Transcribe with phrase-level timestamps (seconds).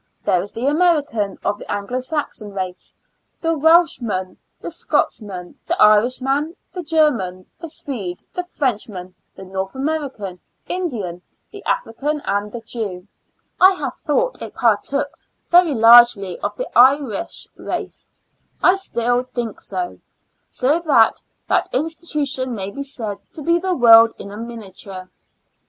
[0.23, 2.95] There is the American of the Anglo Saxon race,
[3.39, 9.75] the Welchman, the Scotch man, the Irishman, the German, the Swede, the Frenchman, the North
[9.75, 13.07] American In dian, the African and the Jew.
[13.59, 15.19] I have thought it partook
[15.49, 18.09] very largely of the Irish race—
[18.63, 18.95] I think
[19.61, 20.01] so still j
[20.49, 22.47] so that that institu inaL una tic a STL mi.
[22.47, 25.11] W^ tion may be said to be the world in minia ture.